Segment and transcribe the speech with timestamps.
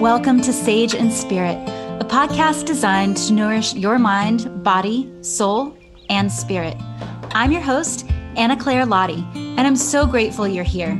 [0.00, 1.58] welcome to Sage and Spirit,
[2.00, 5.76] a podcast designed to nourish your mind, body, soul,
[6.08, 6.74] and spirit.
[7.32, 10.92] I'm your host, Anna Claire Lottie, and I'm so grateful you're here.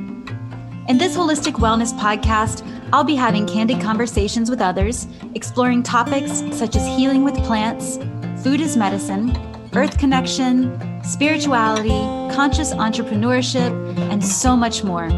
[0.86, 6.77] In this holistic wellness podcast, I'll be having candid conversations with others, exploring topics such
[6.77, 7.96] as healing with plants,
[8.45, 9.35] food as medicine,
[9.75, 11.89] earth connection, spirituality,
[12.35, 13.73] conscious entrepreneurship,
[14.11, 15.09] and so much more.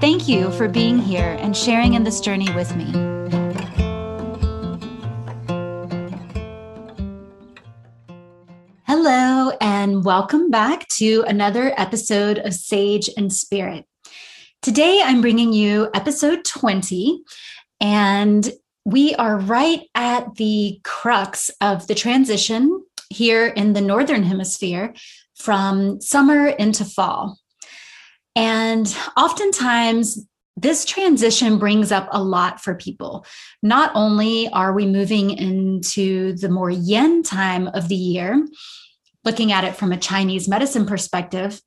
[0.00, 3.07] Thank you for being here and sharing in this journey with me.
[10.08, 13.84] Welcome back to another episode of Sage and Spirit.
[14.62, 17.20] Today, I'm bringing you episode 20,
[17.82, 18.50] and
[18.86, 24.94] we are right at the crux of the transition here in the Northern Hemisphere
[25.36, 27.38] from summer into fall.
[28.34, 33.26] And oftentimes, this transition brings up a lot for people.
[33.62, 38.42] Not only are we moving into the more yin time of the year,
[39.24, 41.60] looking at it from a Chinese medicine perspective,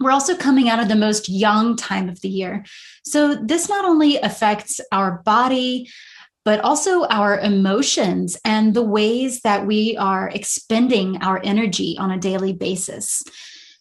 [0.00, 2.64] we're also coming out of the most yang time of the year.
[3.04, 5.90] So, this not only affects our body,
[6.44, 12.18] but also our emotions and the ways that we are expending our energy on a
[12.18, 13.22] daily basis.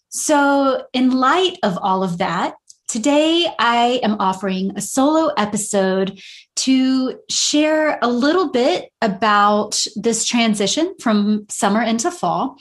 [0.10, 2.56] So, in light of all of that,
[2.88, 6.22] today I am offering a solo episode
[6.58, 12.58] to share a little bit about this transition from summer into fall.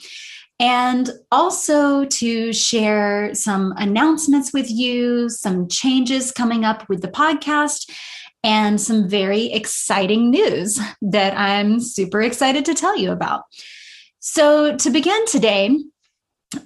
[0.61, 7.89] And also to share some announcements with you, some changes coming up with the podcast,
[8.43, 13.43] and some very exciting news that I'm super excited to tell you about.
[14.19, 15.75] So, to begin today,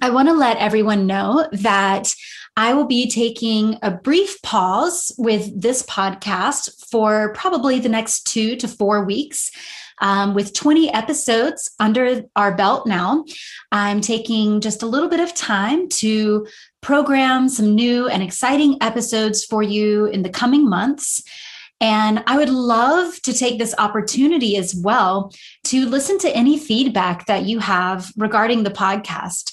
[0.02, 2.12] I want to let everyone know that
[2.54, 8.56] I will be taking a brief pause with this podcast for probably the next two
[8.56, 9.50] to four weeks.
[10.00, 13.24] Um, with 20 episodes under our belt now,
[13.72, 16.46] I'm taking just a little bit of time to
[16.82, 21.22] program some new and exciting episodes for you in the coming months.
[21.80, 25.32] And I would love to take this opportunity as well
[25.64, 29.52] to listen to any feedback that you have regarding the podcast.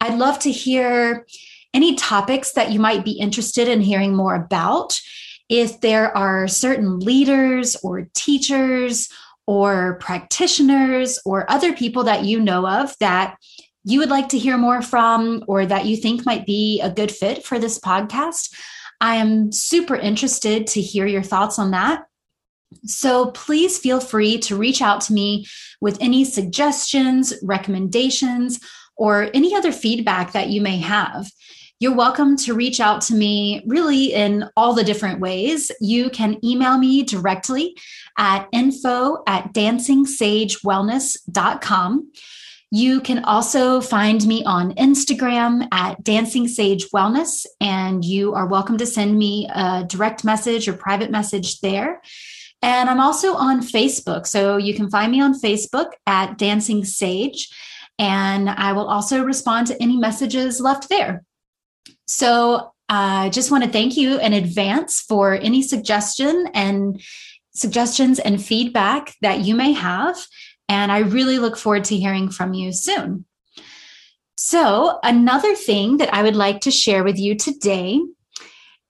[0.00, 1.26] I'd love to hear
[1.74, 4.98] any topics that you might be interested in hearing more about.
[5.48, 9.08] If there are certain leaders or teachers
[9.48, 13.34] or practitioners or other people that you know of that
[13.82, 17.10] you would like to hear more from or that you think might be a good
[17.10, 18.54] fit for this podcast,
[19.00, 22.04] I am super interested to hear your thoughts on that.
[22.84, 25.46] So please feel free to reach out to me
[25.80, 28.60] with any suggestions, recommendations,
[28.98, 31.30] or any other feedback that you may have.
[31.80, 35.70] You're welcome to reach out to me really in all the different ways.
[35.80, 37.76] You can email me directly
[38.18, 42.12] at info at dancingsagewellness.com.
[42.72, 48.76] You can also find me on Instagram at Dancing Sage Wellness, and you are welcome
[48.78, 52.02] to send me a direct message or private message there.
[52.60, 54.26] And I'm also on Facebook.
[54.26, 57.48] So you can find me on Facebook at Dancing Sage.
[58.00, 61.22] And I will also respond to any messages left there.
[62.08, 67.00] So I uh, just want to thank you in advance for any suggestion and
[67.54, 70.16] suggestions and feedback that you may have.
[70.70, 73.26] And I really look forward to hearing from you soon.
[74.38, 78.00] So, another thing that I would like to share with you today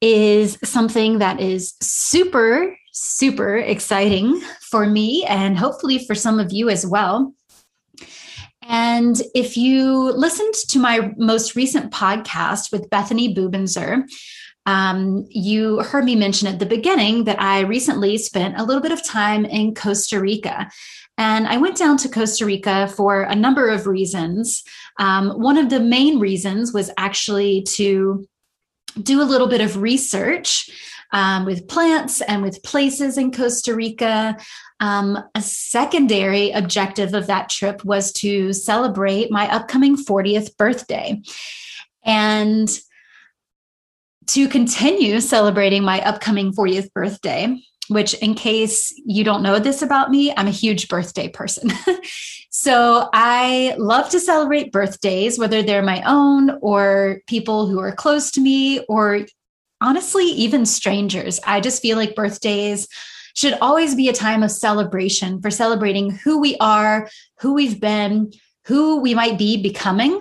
[0.00, 6.69] is something that is super, super exciting for me and hopefully for some of you
[6.69, 7.35] as well.
[8.69, 14.03] And if you listened to my most recent podcast with Bethany Bubenzer,
[14.67, 18.93] um, you heard me mention at the beginning that I recently spent a little bit
[18.93, 20.71] of time in Costa Rica.
[21.17, 24.62] And I went down to Costa Rica for a number of reasons.
[24.99, 28.29] Um, one of the main reasons was actually to
[29.03, 30.69] do a little bit of research
[31.12, 34.37] um, with plants and with places in Costa Rica.
[34.80, 41.20] Um, a secondary objective of that trip was to celebrate my upcoming 40th birthday.
[42.04, 42.69] And
[44.28, 47.58] to continue celebrating my upcoming 40th birthday,
[47.88, 51.72] which, in case you don't know this about me, I'm a huge birthday person.
[52.50, 58.30] so I love to celebrate birthdays, whether they're my own or people who are close
[58.32, 59.26] to me, or
[59.80, 61.40] honestly, even strangers.
[61.46, 62.86] I just feel like birthdays
[63.34, 67.08] should always be a time of celebration for celebrating who we are,
[67.40, 68.32] who we've been,
[68.66, 70.20] who we might be becoming.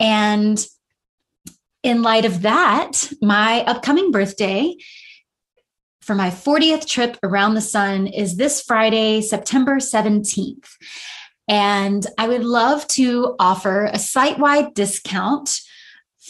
[0.00, 0.64] And
[1.82, 4.76] in light of that, my upcoming birthday
[6.02, 10.68] for my 40th trip around the sun is this Friday, September 17th.
[11.48, 15.60] And I would love to offer a site wide discount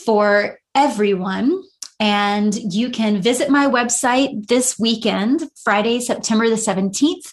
[0.04, 1.62] for everyone.
[2.00, 7.32] And you can visit my website this weekend, Friday, September the 17th,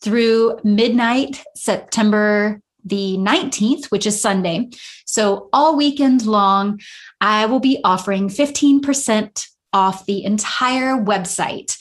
[0.00, 4.70] through midnight, September the 19th, which is Sunday.
[5.04, 6.80] So, all weekend long,
[7.20, 11.80] I will be offering 15% off the entire website.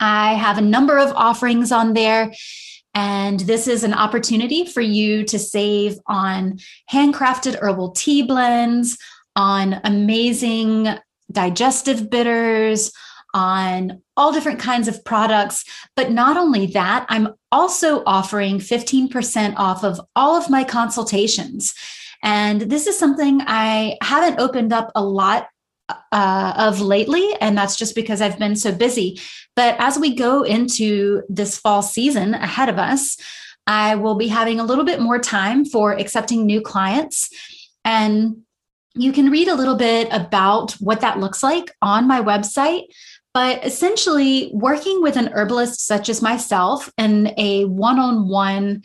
[0.00, 2.30] I have a number of offerings on there.
[2.94, 6.58] And this is an opportunity for you to save on
[6.90, 8.98] handcrafted herbal tea blends,
[9.34, 10.88] on amazing
[11.30, 12.92] digestive bitters,
[13.34, 15.64] on all different kinds of products.
[15.96, 21.74] But not only that, I'm also offering 15% off of all of my consultations.
[22.22, 25.48] And this is something I haven't opened up a lot
[25.88, 29.20] uh, of lately, and that's just because I've been so busy.
[29.56, 33.16] But as we go into this fall season ahead of us,
[33.66, 37.30] I will be having a little bit more time for accepting new clients.
[37.84, 38.42] And
[38.94, 42.84] you can read a little bit about what that looks like on my website.
[43.34, 48.82] But essentially, working with an herbalist such as myself in a one on one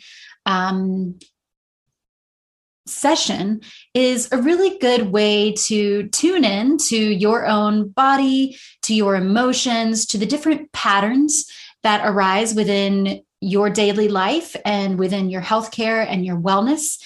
[2.88, 3.60] session
[3.94, 10.06] is a really good way to tune in to your own body, to your emotions,
[10.06, 11.50] to the different patterns
[11.82, 17.00] that arise within your daily life and within your healthcare and your wellness.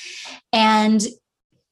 [0.53, 1.03] And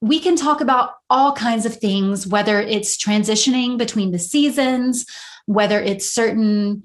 [0.00, 5.06] we can talk about all kinds of things, whether it's transitioning between the seasons,
[5.46, 6.82] whether it's certain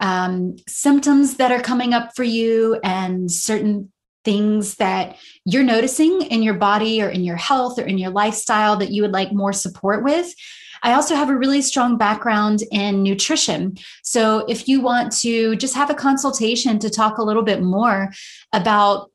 [0.00, 3.92] um, symptoms that are coming up for you and certain
[4.28, 5.16] things that
[5.46, 9.00] you're noticing in your body or in your health or in your lifestyle that you
[9.00, 10.34] would like more support with.
[10.82, 13.78] I also have a really strong background in nutrition.
[14.02, 18.12] So if you want to just have a consultation to talk a little bit more
[18.52, 19.10] about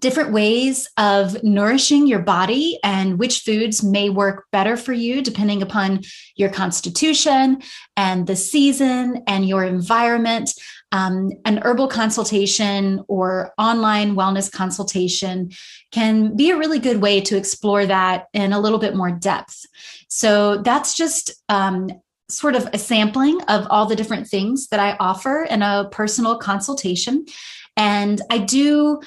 [0.00, 5.62] different ways of nourishing your body and which foods may work better for you depending
[5.62, 6.00] upon
[6.36, 7.60] your constitution
[7.96, 10.52] and the season and your environment.
[10.90, 15.50] Um, an herbal consultation or online wellness consultation
[15.92, 19.66] can be a really good way to explore that in a little bit more depth.
[20.08, 21.90] So that's just um,
[22.30, 26.38] sort of a sampling of all the different things that I offer in a personal
[26.38, 27.26] consultation.
[27.76, 29.00] And I do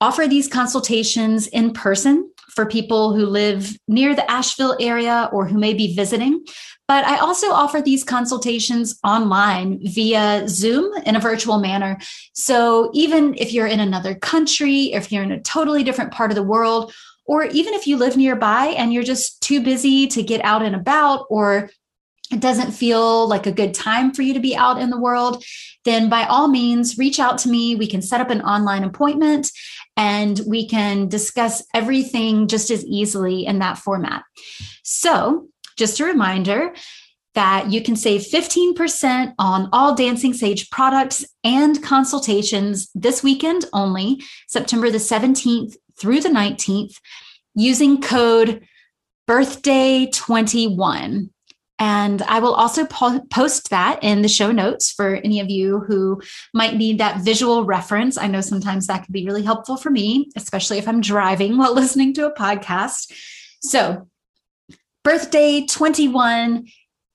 [0.00, 5.58] offer these consultations in person for people who live near the Asheville area or who
[5.58, 6.44] may be visiting.
[6.86, 11.98] But I also offer these consultations online via Zoom in a virtual manner.
[12.34, 16.34] So even if you're in another country, if you're in a totally different part of
[16.34, 16.92] the world,
[17.26, 20.76] or even if you live nearby and you're just too busy to get out and
[20.76, 21.70] about, or
[22.30, 25.42] it doesn't feel like a good time for you to be out in the world,
[25.84, 27.76] then by all means, reach out to me.
[27.76, 29.50] We can set up an online appointment
[29.96, 34.24] and we can discuss everything just as easily in that format.
[34.82, 36.74] So, just a reminder
[37.34, 44.22] that you can save 15% on all Dancing Sage products and consultations this weekend only,
[44.48, 47.00] September the 17th through the 19th,
[47.54, 48.64] using code
[49.28, 51.30] birthday21.
[51.86, 55.80] And I will also po- post that in the show notes for any of you
[55.80, 56.22] who
[56.54, 58.16] might need that visual reference.
[58.16, 61.74] I know sometimes that can be really helpful for me, especially if I'm driving while
[61.82, 63.12] listening to a podcast.
[63.60, 64.08] So,
[65.02, 66.68] birthday 21,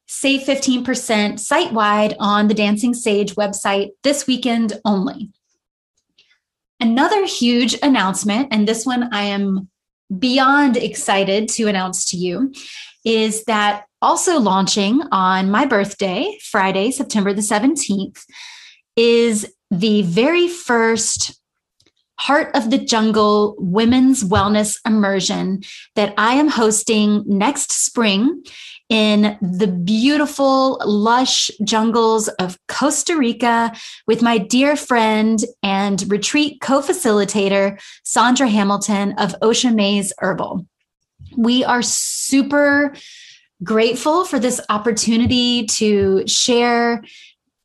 [0.06, 5.32] save 15% site wide on the Dancing Sage website this weekend only.
[6.80, 9.68] Another huge announcement, and this one I am
[10.16, 12.54] beyond excited to announce to you,
[13.06, 18.24] is that also launching on my birthday, Friday, September the 17th,
[18.96, 21.40] is the very first
[22.20, 25.64] Heart of the Jungle Women's Wellness Immersion
[25.96, 28.44] that I am hosting next spring
[28.90, 33.72] in the beautiful, lush jungles of Costa Rica
[34.06, 40.66] with my dear friend and retreat co facilitator, Sandra Hamilton of Ocean Maze Herbal.
[41.36, 42.96] We are super
[43.64, 47.04] grateful for this opportunity to share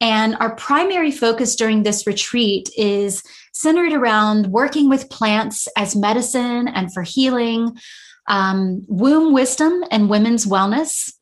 [0.00, 3.24] And our primary focus during this retreat is
[3.60, 7.76] centered around working with plants as medicine and for healing,
[8.28, 11.12] um, womb wisdom and women's wellness,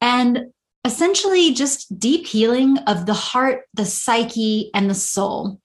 [0.00, 0.46] and
[0.84, 5.60] essentially just deep healing of the heart, the psyche, and the soul.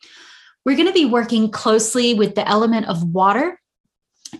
[0.66, 3.60] We're going to be working closely with the element of water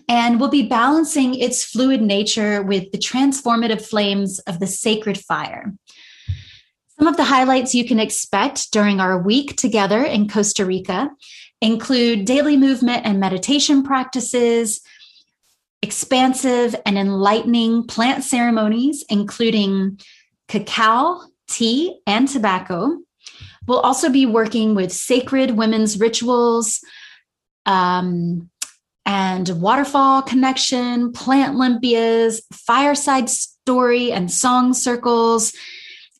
[0.08, 5.74] and we'll be balancing its fluid nature with the transformative flames of the sacred fire.
[6.98, 11.10] Some of the highlights you can expect during our week together in Costa Rica
[11.60, 14.80] include daily movement and meditation practices,
[15.82, 20.00] expansive and enlightening plant ceremonies, including
[20.48, 22.98] cacao, tea, and tobacco.
[23.66, 26.80] We'll also be working with sacred women's rituals,
[27.66, 28.50] um,
[29.06, 35.52] and waterfall connection, plant limpias, fireside story, and song circles.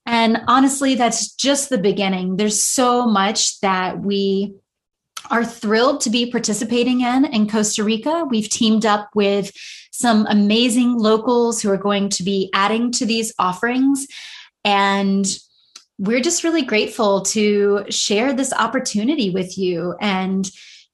[0.06, 2.36] And honestly, that's just the beginning.
[2.36, 4.54] There's so much that we
[5.30, 8.26] are thrilled to be participating in in Costa Rica.
[8.28, 9.52] We've teamed up with
[9.90, 14.06] some amazing locals who are going to be adding to these offerings.
[14.64, 15.26] And
[15.98, 20.50] we're just really grateful to share this opportunity with you and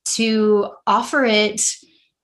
[0.07, 1.63] to offer it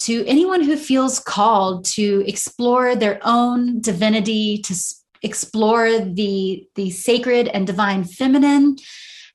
[0.01, 4.75] to anyone who feels called to explore their own divinity, to
[5.23, 8.77] explore the, the sacred and divine feminine,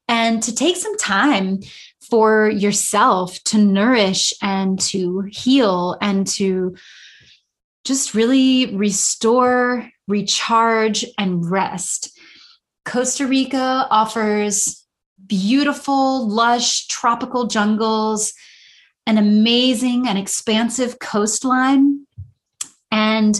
[0.10, 1.62] and to take some time
[2.10, 6.76] for yourself to nourish and to heal and to
[7.84, 12.18] just really restore, recharge, and rest.
[12.86, 14.86] Costa Rica offers
[15.26, 18.34] beautiful, lush, tropical jungles
[19.08, 22.06] an amazing and expansive coastline.
[22.92, 23.40] And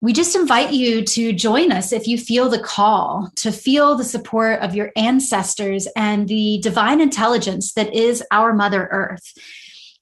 [0.00, 4.04] we just invite you to join us if you feel the call, to feel the
[4.04, 9.34] support of your ancestors and the divine intelligence that is our Mother Earth.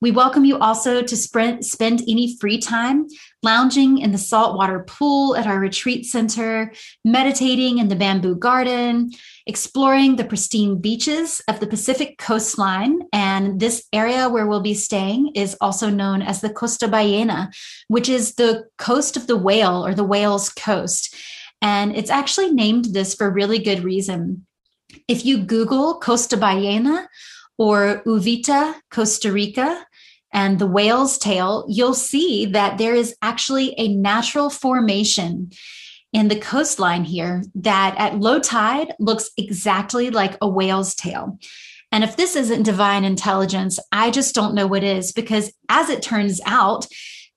[0.02, 3.06] We welcome you also to spend any free time
[3.42, 6.70] lounging in the saltwater pool at our retreat center,
[7.02, 9.12] meditating in the bamboo garden,
[9.46, 13.00] exploring the pristine beaches of the Pacific coastline.
[13.14, 17.50] And this area where we'll be staying is also known as the Costa Ballena,
[17.88, 21.14] which is the coast of the whale or the whale's coast.
[21.62, 24.44] And it's actually named this for really good reason.
[25.08, 27.06] If you Google Costa Ballena,
[27.58, 29.86] or Uvita, Costa Rica,
[30.37, 35.50] and the whale's tail, you'll see that there is actually a natural formation
[36.12, 41.38] in the coastline here that at low tide looks exactly like a whale's tail.
[41.90, 46.02] And if this isn't divine intelligence, I just don't know what is, because as it
[46.02, 46.87] turns out,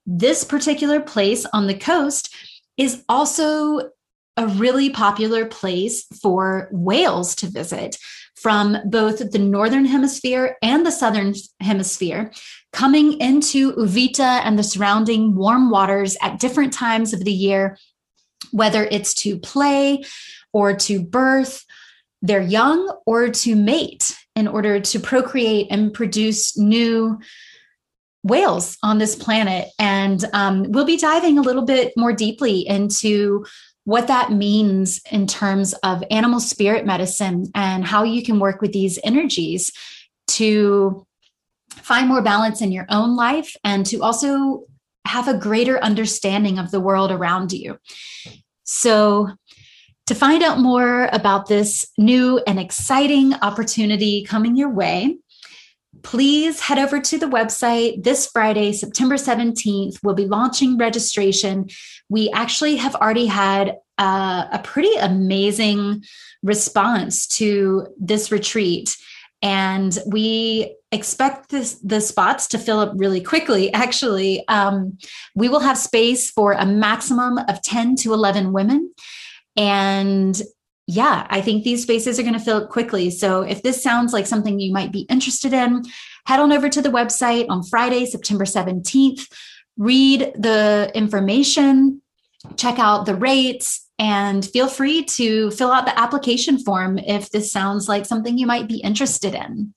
[0.05, 2.35] this particular place on the coast
[2.75, 3.91] is also
[4.35, 7.97] a really popular place for whales to visit
[8.35, 12.31] from both the northern hemisphere and the southern hemisphere,
[12.71, 17.77] coming into Uvita and the surrounding warm waters at different times of the year,
[18.51, 20.03] whether it's to play
[20.53, 21.65] or to birth
[22.21, 27.19] their young or to mate in order to procreate and produce new
[28.23, 29.69] whales on this planet.
[29.79, 33.45] And um, we'll be diving a little bit more deeply into
[33.85, 38.73] what that means in terms of animal spirit medicine and how you can work with
[38.73, 39.71] these energies
[40.27, 41.05] to
[41.71, 44.65] find more balance in your own life and to also
[45.05, 47.77] have a greater understanding of the world around you.
[48.63, 49.29] So,
[50.07, 55.17] to find out more about this new and exciting opportunity coming your way,
[56.01, 59.99] please head over to the website this Friday, September 17th.
[60.01, 61.69] We'll be launching registration.
[62.09, 66.03] We actually have already had uh, a pretty amazing
[66.41, 68.95] response to this retreat.
[69.41, 73.71] And we expect this, the spots to fill up really quickly.
[73.73, 74.97] Actually, um,
[75.35, 78.93] we will have space for a maximum of 10 to 11 women.
[79.55, 80.41] And
[80.87, 83.11] yeah, I think these spaces are going to fill up quickly.
[83.11, 85.83] So if this sounds like something you might be interested in,
[86.25, 89.31] head on over to the website on Friday, September 17th,
[89.77, 92.01] read the information,
[92.57, 97.51] check out the rates, and feel free to fill out the application form if this
[97.51, 99.73] sounds like something you might be interested in.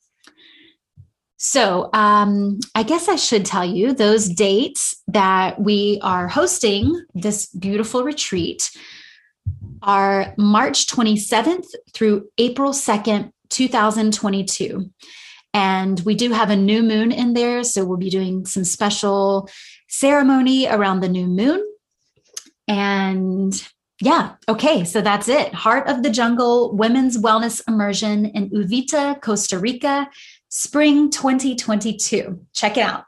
[1.39, 7.47] So, um, I guess I should tell you those dates that we are hosting this
[7.47, 8.71] beautiful retreat
[9.83, 14.89] are March 27th through April 2nd, 2022.
[15.53, 17.65] And we do have a new moon in there.
[17.65, 19.49] So, we'll be doing some special
[19.89, 21.61] ceremony around the new moon.
[22.69, 23.53] And
[24.03, 25.55] yeah, okay, so that's it.
[25.55, 30.11] Heart of the Jungle Women's Wellness Immersion in Uvita, Costa Rica
[30.49, 32.45] spring 2022.
[32.53, 33.05] Check it out.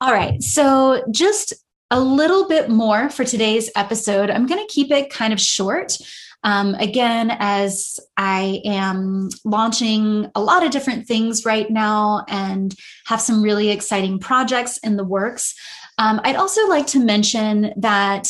[0.00, 0.40] All right.
[0.40, 1.52] So, just
[1.90, 4.30] a little bit more for today's episode.
[4.30, 5.98] I'm going to keep it kind of short.
[6.44, 12.72] Um, again, as I am launching a lot of different things right now and
[13.06, 15.56] have some really exciting projects in the works,
[15.98, 18.28] um, I'd also like to mention that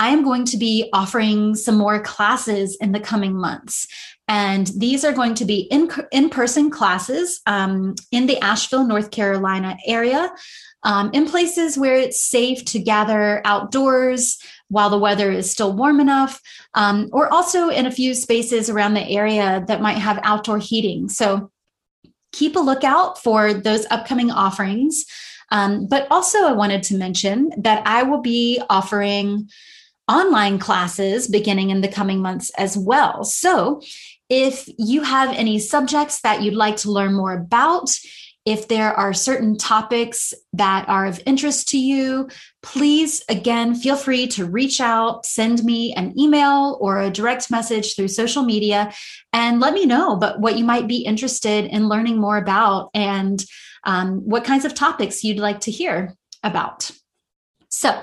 [0.00, 3.86] I am going to be offering some more classes in the coming months.
[4.26, 9.76] And these are going to be in, in-person classes um, in the Asheville, North Carolina
[9.86, 10.32] area,
[10.84, 14.38] um, in places where it's safe to gather outdoors
[14.68, 16.40] while the weather is still warm enough,
[16.72, 21.10] um, or also in a few spaces around the area that might have outdoor heating.
[21.10, 21.50] So
[22.32, 25.04] keep a lookout for those upcoming offerings.
[25.50, 29.50] Um, but also, I wanted to mention that I will be offering
[30.10, 33.22] online classes beginning in the coming months as well.
[33.24, 33.80] So
[34.28, 37.90] if you have any subjects that you'd like to learn more about,
[38.46, 42.28] if there are certain topics that are of interest to you,
[42.62, 47.94] please again feel free to reach out, send me an email or a direct message
[47.94, 48.92] through social media,
[49.32, 53.44] and let me know but what you might be interested in learning more about and
[53.84, 56.90] um, what kinds of topics you'd like to hear about.
[57.68, 58.02] So,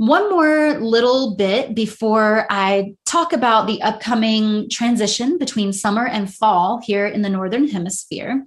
[0.00, 6.80] one more little bit before I talk about the upcoming transition between summer and fall
[6.82, 8.46] here in the Northern Hemisphere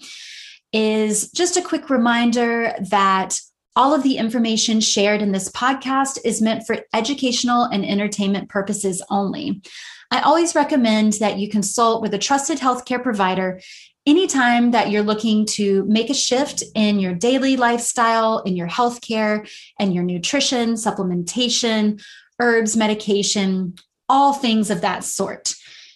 [0.72, 3.39] is just a quick reminder that
[3.75, 9.03] all of the information shared in this podcast is meant for educational and entertainment purposes
[9.11, 9.61] only.
[10.09, 13.61] I always recommend that you consult with a trusted healthcare provider
[14.05, 19.50] anytime that you're looking to make a shift in your daily lifestyle, in your healthcare
[19.79, 22.01] and your nutrition, supplementation,
[22.39, 23.75] herbs, medication,
[24.09, 25.53] all things of that sort.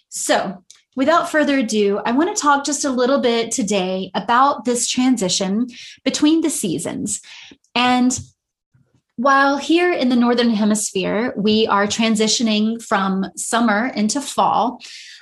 [0.09, 0.63] So,
[0.95, 5.67] without further ado, I want to talk just a little bit today about this transition
[6.03, 7.21] between the seasons.
[7.75, 8.17] And
[9.17, 14.79] while here in the Northern Hemisphere, we are transitioning from summer into fall,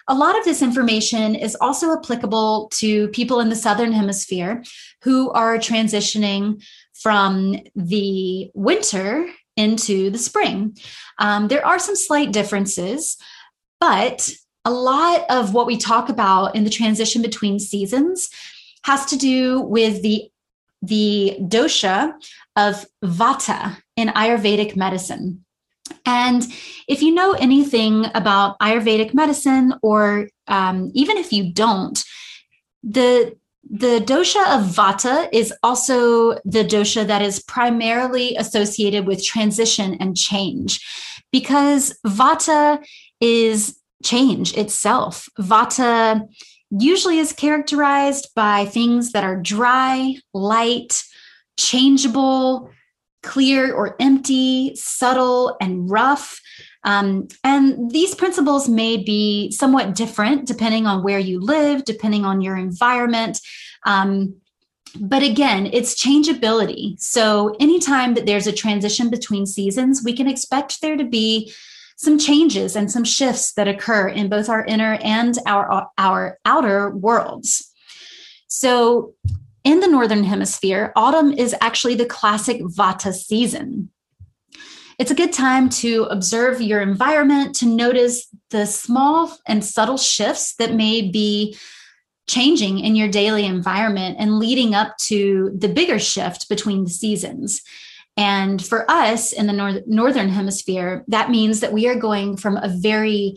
[0.07, 4.63] a lot of this information is also applicable to people in the Southern Hemisphere
[5.03, 6.63] who are transitioning
[6.93, 10.77] from the winter into the spring.
[11.17, 13.17] Um, there are some slight differences,
[13.79, 14.29] but
[14.63, 18.29] a lot of what we talk about in the transition between seasons
[18.83, 20.29] has to do with the
[20.81, 22.13] the dosha
[22.55, 25.44] of vata in ayurvedic medicine
[26.05, 26.43] and
[26.87, 32.03] if you know anything about Ayurvedic medicine, or um, even if you don't,
[32.83, 33.35] the
[33.67, 40.15] the dosha of Vata is also the dosha that is primarily associated with transition and
[40.15, 40.79] change
[41.31, 42.83] because Vata
[43.19, 45.27] is change itself.
[45.39, 46.21] Vata
[46.69, 51.03] usually is characterized by things that are dry, light,
[51.57, 52.69] changeable,
[53.25, 56.39] clear or empty, subtle and rough.
[56.83, 62.41] Um, and these principles may be somewhat different depending on where you live, depending on
[62.41, 63.39] your environment.
[63.85, 64.35] Um,
[64.99, 66.95] but again, it's changeability.
[66.99, 71.51] So anytime that there's a transition between seasons, we can expect there to be
[71.97, 76.91] some changes and some shifts that occur in both our inner and our, our outer
[76.91, 77.71] worlds.
[78.47, 79.13] So
[79.65, 83.89] in the Northern Hemisphere, autumn is actually the classic Vata season.
[84.97, 90.55] It's a good time to observe your environment, to notice the small and subtle shifts
[90.55, 91.57] that may be
[92.27, 97.61] changing in your daily environment and leading up to the bigger shift between the seasons.
[98.15, 102.55] And for us in the north, Northern Hemisphere, that means that we are going from
[102.55, 103.35] a very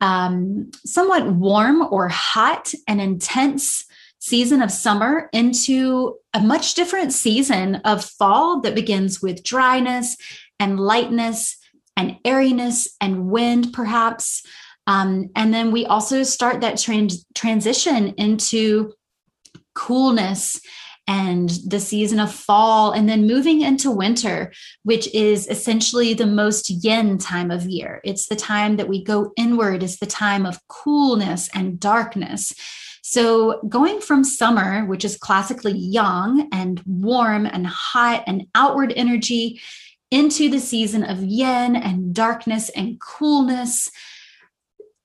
[0.00, 3.84] um, somewhat warm or hot and intense
[4.20, 10.16] season of summer into a much different season of fall that begins with dryness
[10.60, 11.56] and lightness
[11.96, 14.46] and airiness and wind, perhaps.
[14.86, 18.92] Um, and then we also start that trans- transition into
[19.74, 20.60] coolness
[21.08, 24.52] and the season of fall, and then moving into winter,
[24.84, 28.00] which is essentially the most yin time of year.
[28.04, 32.52] It's the time that we go inward, it's the time of coolness and darkness.
[33.10, 39.60] So, going from summer, which is classically yang and warm and hot and outward energy,
[40.12, 43.90] into the season of yin and darkness and coolness,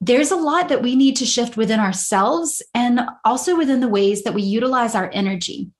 [0.01, 4.21] there's a lot that we need to shift within ourselves and also within the ways
[4.21, 5.71] that we utilize our energy.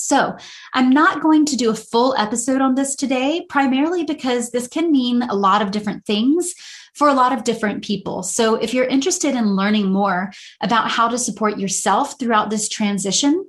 [0.00, 0.36] So,
[0.74, 4.90] I'm not going to do a full episode on this today, primarily because this can
[4.90, 6.54] mean a lot of different things
[6.94, 8.22] for a lot of different people.
[8.22, 13.44] So, if you're interested in learning more about how to support yourself throughout this transition,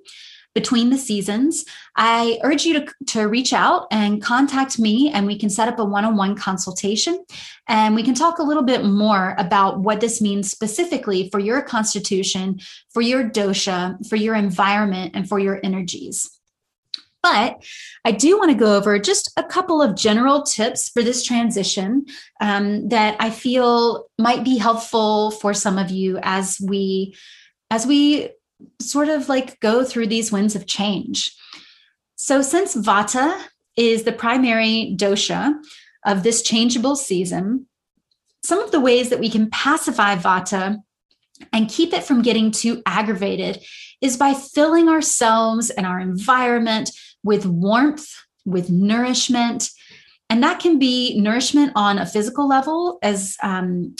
[0.53, 5.37] between the seasons, I urge you to, to reach out and contact me, and we
[5.37, 7.23] can set up a one on one consultation.
[7.67, 11.61] And we can talk a little bit more about what this means specifically for your
[11.61, 12.59] constitution,
[12.89, 16.40] for your dosha, for your environment, and for your energies.
[17.23, 17.63] But
[18.03, 22.05] I do want to go over just a couple of general tips for this transition
[22.41, 27.15] um, that I feel might be helpful for some of you as we
[27.69, 28.29] as we
[28.79, 31.31] sort of like go through these winds of change.
[32.15, 33.41] So, since Vata
[33.77, 35.53] is the primary dosha
[36.05, 37.67] of this changeable season,
[38.43, 40.79] some of the ways that we can pacify Vata
[41.53, 43.63] and keep it from getting too aggravated
[44.01, 46.91] is by filling ourselves and our environment
[47.23, 48.13] with warmth,
[48.45, 49.69] with nourishment.
[50.29, 53.95] And that can be nourishment on a physical level, as um,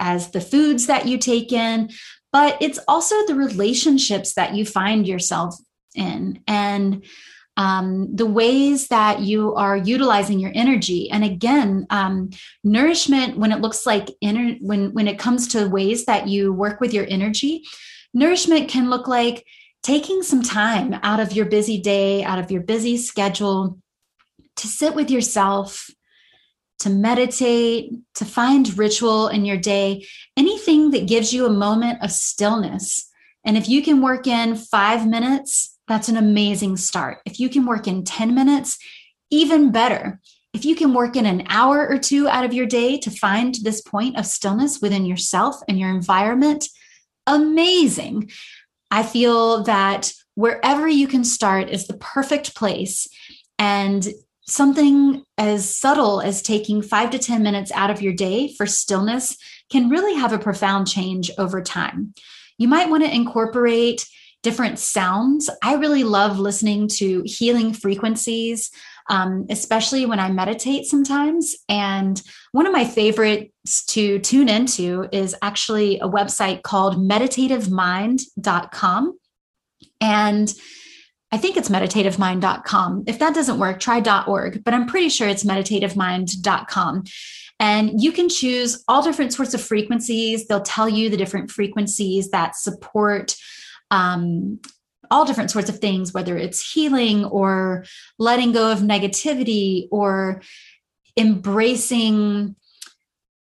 [0.00, 1.90] as the foods that you take in,
[2.32, 5.56] but it's also the relationships that you find yourself
[5.94, 7.04] in and
[7.56, 12.30] um, the ways that you are utilizing your energy and again um,
[12.64, 16.80] nourishment when it looks like inner when when it comes to ways that you work
[16.80, 17.62] with your energy
[18.12, 19.46] nourishment can look like
[19.84, 23.78] taking some time out of your busy day out of your busy schedule
[24.56, 25.88] to sit with yourself
[26.84, 32.12] to meditate, to find ritual in your day, anything that gives you a moment of
[32.12, 33.10] stillness.
[33.42, 37.20] And if you can work in five minutes, that's an amazing start.
[37.24, 38.78] If you can work in 10 minutes,
[39.30, 40.20] even better.
[40.52, 43.54] If you can work in an hour or two out of your day to find
[43.54, 46.68] this point of stillness within yourself and your environment,
[47.26, 48.30] amazing.
[48.90, 53.08] I feel that wherever you can start is the perfect place.
[53.58, 54.06] And
[54.46, 59.36] something as subtle as taking five to 10 minutes out of your day for stillness
[59.70, 62.14] can really have a profound change over time.
[62.58, 64.06] You might want to incorporate
[64.42, 65.48] different sounds.
[65.62, 68.70] I really love listening to healing frequencies,
[69.10, 71.54] um, especially when I meditate sometimes.
[71.68, 79.18] And one of my favorites to tune into is actually a website called meditativemind.com.
[80.00, 80.54] And
[81.32, 83.04] I think it's meditativemind.com.
[83.06, 87.04] If that doesn't work, try .org, but I'm pretty sure it's meditativemind.com.
[87.60, 90.46] And you can choose all different sorts of frequencies.
[90.46, 93.36] They'll tell you the different frequencies that support
[93.90, 94.60] um,
[95.14, 97.84] all different sorts of things, whether it's healing or
[98.18, 100.42] letting go of negativity or
[101.16, 102.56] embracing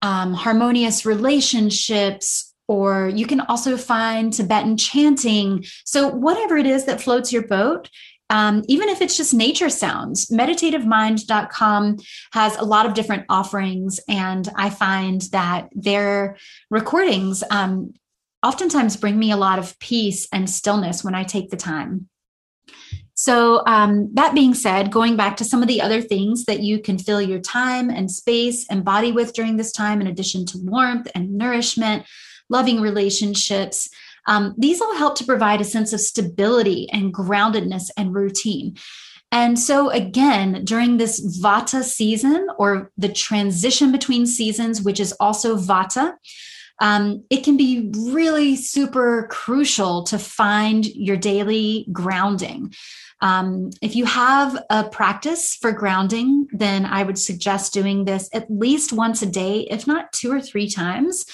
[0.01, 5.65] um, harmonious relationships or you can also find Tibetan chanting.
[5.85, 7.89] So, whatever it is that floats your boat,
[8.31, 11.97] um, even if it's just nature sounds, meditativemind.com
[12.33, 14.01] has a lot of different offerings.
[14.07, 16.37] And I find that their
[16.71, 17.95] recordings um,
[18.43, 22.09] oftentimes bring me a lot of peace and stillness when I take the time.
[23.15, 26.79] So, um, that being said, going back to some of the other things that you
[26.79, 30.59] can fill your time and space and body with during this time, in addition to
[30.59, 32.07] warmth and nourishment,
[32.49, 33.89] loving relationships.
[34.27, 38.77] Um, these all help to provide a sense of stability and groundedness and routine.
[39.33, 45.57] And so, again, during this Vata season or the transition between seasons, which is also
[45.57, 46.15] Vata,
[46.81, 52.73] um, it can be really super crucial to find your daily grounding.
[53.21, 58.51] Um, if you have a practice for grounding, then I would suggest doing this at
[58.51, 61.25] least once a day, if not two or three times.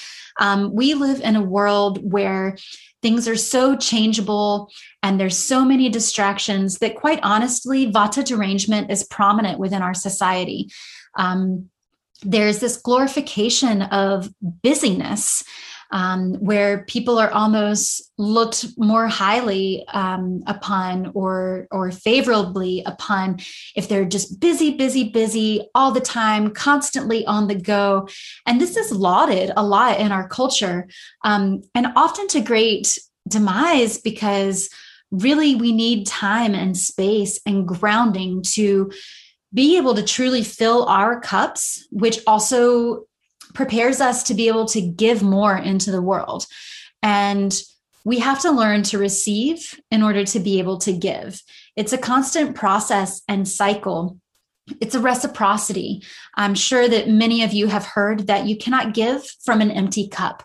[0.41, 2.57] Um, we live in a world where
[3.03, 4.71] things are so changeable
[5.03, 10.71] and there's so many distractions that quite honestly vata derangement is prominent within our society
[11.17, 11.69] um,
[12.23, 15.45] there's this glorification of busyness
[15.91, 23.39] um, where people are almost looked more highly um, upon or or favorably upon
[23.77, 28.09] if they're just busy, busy, busy all the time, constantly on the go,
[28.47, 30.89] and this is lauded a lot in our culture,
[31.23, 32.99] um, and often to great
[33.29, 34.69] demise because
[35.11, 38.91] really we need time and space and grounding to
[39.55, 43.07] be able to truly fill our cups, which also
[43.55, 46.45] prepares us to be able to give more into the world.
[47.03, 47.57] And
[48.05, 51.41] we have to learn to receive in order to be able to give.
[51.77, 54.19] It's a constant process and cycle.
[54.81, 56.03] It's a reciprocity.
[56.35, 60.09] I'm sure that many of you have heard that you cannot give from an empty
[60.09, 60.43] cup.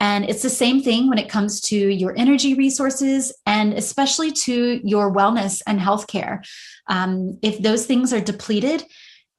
[0.00, 4.80] And it's the same thing when it comes to your energy resources and especially to
[4.84, 6.46] your wellness and healthcare.
[6.88, 8.84] Um, if those things are depleted,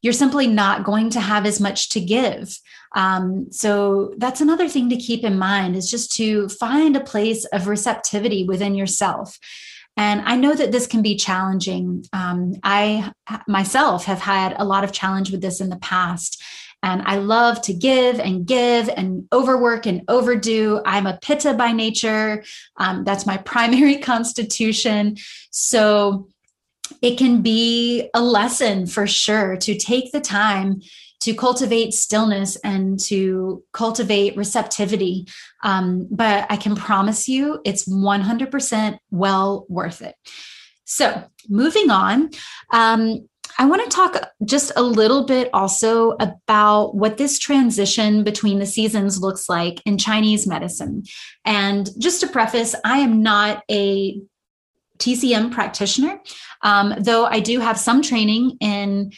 [0.01, 2.57] you're simply not going to have as much to give.
[2.95, 7.43] Um, so that's another thing to keep in mind is just to find a place
[7.45, 9.37] of receptivity within yourself.
[9.97, 12.05] And I know that this can be challenging.
[12.11, 13.11] Um, I
[13.47, 16.41] myself have had a lot of challenge with this in the past.
[16.83, 20.81] And I love to give and give and overwork and overdo.
[20.85, 22.43] I'm a pitta by nature.
[22.77, 25.17] Um, that's my primary constitution.
[25.51, 26.27] So
[27.01, 30.81] it can be a lesson for sure to take the time
[31.21, 35.27] to cultivate stillness and to cultivate receptivity.
[35.63, 40.15] Um, but I can promise you it's 100% well worth it.
[40.83, 42.29] So, moving on,
[42.71, 48.59] um, I want to talk just a little bit also about what this transition between
[48.59, 51.03] the seasons looks like in Chinese medicine.
[51.45, 54.19] And just to preface, I am not a
[54.97, 56.19] TCM practitioner,
[56.61, 59.11] um, though I do have some training in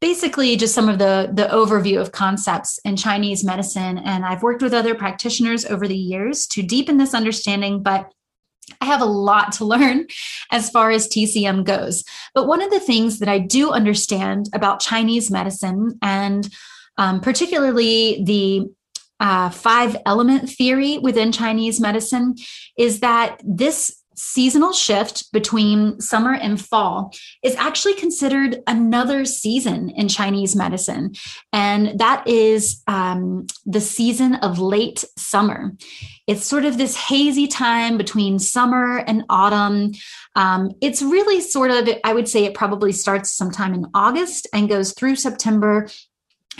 [0.00, 3.98] basically just some of the the overview of concepts in Chinese medicine.
[3.98, 8.12] And I've worked with other practitioners over the years to deepen this understanding, but
[8.82, 10.08] I have a lot to learn
[10.50, 12.04] as far as TCM goes.
[12.34, 16.48] But one of the things that I do understand about Chinese medicine and
[16.98, 18.66] um, particularly the
[19.20, 22.34] uh, five element theory within Chinese medicine
[22.76, 30.06] is that this seasonal shift between summer and fall is actually considered another season in
[30.06, 31.12] Chinese medicine.
[31.52, 35.72] And that is um, the season of late summer.
[36.28, 39.92] It's sort of this hazy time between summer and autumn.
[40.36, 44.68] Um, it's really sort of, I would say it probably starts sometime in August and
[44.68, 45.88] goes through September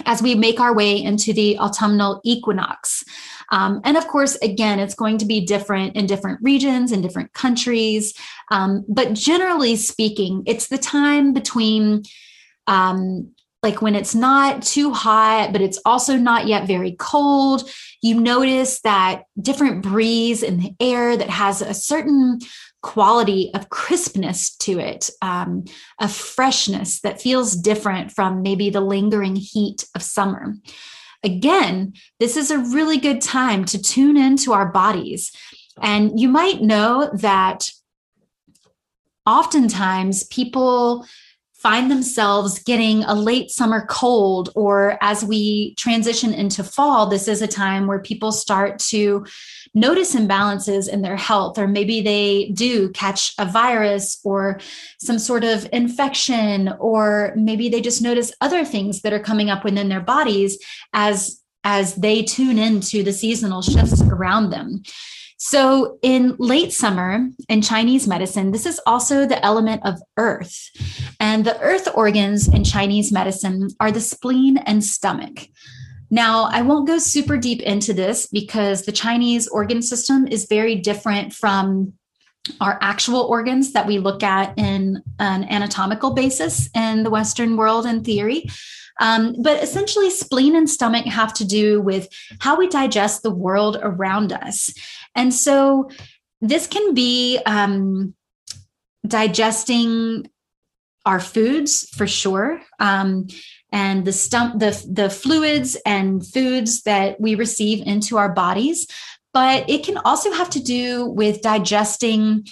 [0.06, 3.04] as we make our way into the autumnal equinox.
[3.50, 7.32] Um, and of course, again, it's going to be different in different regions and different
[7.34, 8.14] countries.
[8.50, 12.02] Um, but generally speaking, it's the time between
[12.66, 17.70] um, like when it's not too hot, but it's also not yet very cold.
[18.00, 22.40] You notice that different breeze in the air that has a certain
[22.82, 25.64] quality of crispness to it, um,
[26.00, 30.54] a freshness that feels different from maybe the lingering heat of summer.
[31.24, 35.32] Again, this is a really good time to tune into our bodies.
[35.80, 37.70] And you might know that
[39.24, 41.06] oftentimes people
[41.54, 47.40] find themselves getting a late summer cold, or as we transition into fall, this is
[47.40, 49.24] a time where people start to
[49.74, 54.60] notice imbalances in their health, or maybe they do catch a virus or
[54.98, 59.64] some sort of infection, or maybe they just notice other things that are coming up
[59.64, 60.58] within their bodies
[60.92, 64.82] as as they tune into the seasonal shifts around them.
[65.44, 70.70] So, in late summer in Chinese medicine, this is also the element of earth.
[71.18, 75.48] And the earth organs in Chinese medicine are the spleen and stomach.
[76.12, 80.74] Now, I won't go super deep into this because the Chinese organ system is very
[80.74, 81.94] different from
[82.60, 87.86] our actual organs that we look at in an anatomical basis in the Western world
[87.86, 88.44] in theory.
[89.00, 92.08] Um, but essentially, spleen and stomach have to do with
[92.40, 94.70] how we digest the world around us.
[95.14, 95.88] And so
[96.42, 98.14] this can be um,
[99.06, 100.28] digesting
[101.06, 102.60] our foods for sure.
[102.78, 103.28] Um,
[103.72, 108.86] and the stump the the fluids and foods that we receive into our bodies
[109.32, 112.46] but it can also have to do with digesting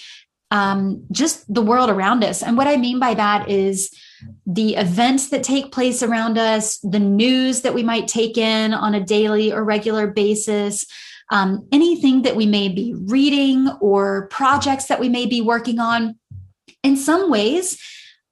[0.52, 3.90] um, just the world around us and what i mean by that is
[4.46, 8.94] the events that take place around us the news that we might take in on
[8.94, 10.86] a daily or regular basis
[11.30, 16.18] um, anything that we may be reading or projects that we may be working on.
[16.82, 17.80] In some ways,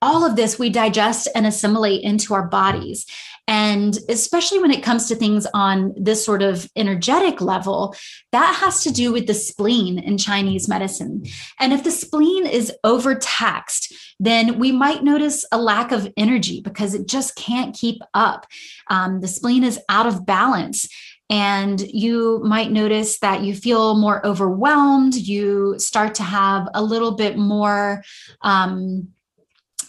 [0.00, 3.06] all of this we digest and assimilate into our bodies.
[3.48, 7.94] And especially when it comes to things on this sort of energetic level,
[8.30, 11.24] that has to do with the spleen in Chinese medicine.
[11.58, 16.92] And if the spleen is overtaxed, then we might notice a lack of energy because
[16.92, 18.46] it just can't keep up.
[18.88, 20.86] Um, the spleen is out of balance
[21.30, 27.12] and you might notice that you feel more overwhelmed you start to have a little
[27.12, 28.02] bit more
[28.40, 29.08] um,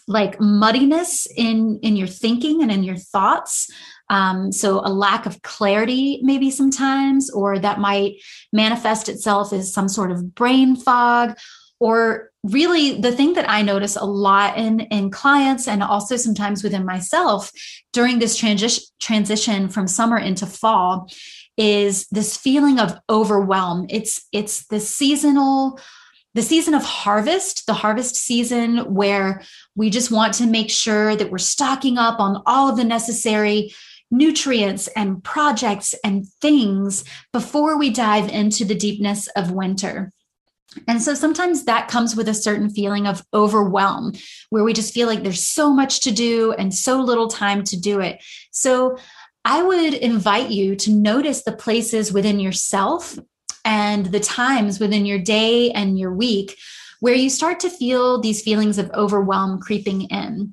[0.09, 3.69] like muddiness in in your thinking and in your thoughts
[4.11, 8.15] Um, so, a lack of clarity, maybe sometimes, or that might
[8.51, 11.37] manifest itself as some sort of brain fog,
[11.79, 16.63] or really the thing that I notice a lot in, in clients and also sometimes
[16.63, 17.51] within myself
[17.93, 21.07] during this transition transition from summer into fall
[21.57, 23.85] is this feeling of overwhelm.
[23.89, 25.79] It's it's the seasonal
[26.35, 29.41] the season of harvest, the harvest season where
[29.75, 33.73] we just want to make sure that we're stocking up on all of the necessary
[34.11, 40.11] nutrients and projects and things before we dive into the deepness of winter.
[40.87, 44.13] And so sometimes that comes with a certain feeling of overwhelm
[44.49, 47.79] where we just feel like there's so much to do and so little time to
[47.79, 48.23] do it.
[48.51, 48.97] So
[49.45, 53.17] I would invite you to notice the places within yourself
[53.69, 56.57] and the times within your day and your week
[57.01, 60.51] where you start to feel these feelings of overwhelm creeping in.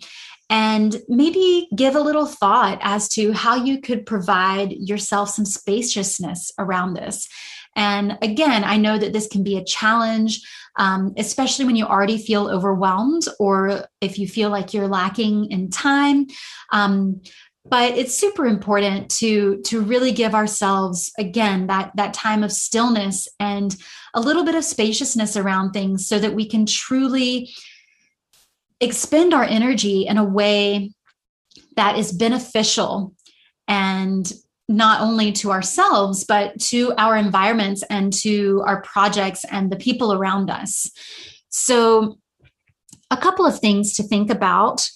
[0.50, 6.52] And maybe give a little thought as to how you could provide yourself some spaciousness
[6.58, 7.26] around this.
[7.74, 10.40] And again, I know that this can be a challenge,
[10.78, 15.70] um, especially when you already feel overwhelmed or if you feel like you're lacking in
[15.70, 16.26] time.
[16.70, 17.22] Um,
[17.68, 23.28] but it's super important to to really give ourselves again that that time of stillness
[23.40, 23.76] and
[24.14, 27.50] a little bit of spaciousness around things so that we can truly
[28.80, 30.92] expend our energy in a way
[31.76, 33.14] that is beneficial
[33.68, 34.32] and
[34.68, 40.12] not only to ourselves but to our environments and to our projects and the people
[40.12, 40.90] around us.
[41.48, 42.18] So
[43.10, 44.88] a couple of things to think about.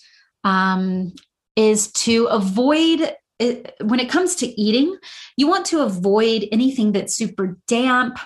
[0.43, 1.13] Um,
[1.61, 4.97] is to avoid it, when it comes to eating,
[5.37, 8.19] you want to avoid anything that's super damp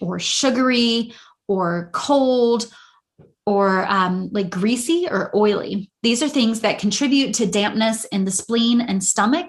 [0.00, 1.12] or sugary
[1.48, 2.72] or cold
[3.44, 5.90] or um, like greasy or oily.
[6.02, 9.48] These are things that contribute to dampness in the spleen and stomach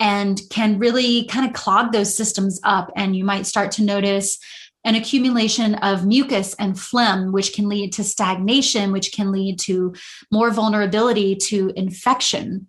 [0.00, 2.90] and can really kind of clog those systems up.
[2.96, 4.38] And you might start to notice
[4.84, 9.94] an accumulation of mucus and phlegm, which can lead to stagnation, which can lead to
[10.30, 12.68] more vulnerability to infection.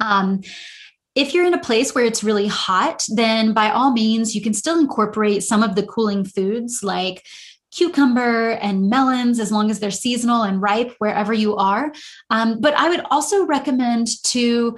[0.00, 0.42] Um,
[1.14, 4.54] if you're in a place where it's really hot, then by all means, you can
[4.54, 7.24] still incorporate some of the cooling foods like
[7.72, 11.92] cucumber and melons as long as they're seasonal and ripe wherever you are.
[12.30, 14.76] Um, but I would also recommend to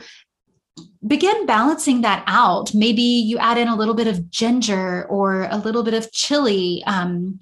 [1.07, 2.75] begin balancing that out.
[2.75, 6.83] Maybe you add in a little bit of ginger or a little bit of chili.
[6.87, 7.41] Um,